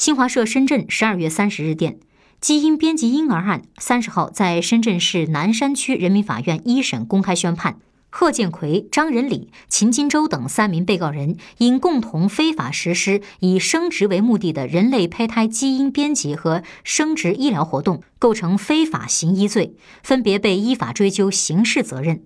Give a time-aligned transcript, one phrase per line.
[0.00, 1.98] 新华社深圳十二月三十日电，
[2.40, 7.76] 基因编辑婴儿案三十号在深圳市南山区人民法院一审公开宣判。
[8.08, 22.22] 贺建奎、张仁礼、秦金洲等三名被告人因共同非法实施以生殖为目的的人类胚胎基因编辑和生殖医疗活动，构成非法行医罪，分别被依法追究刑事责任。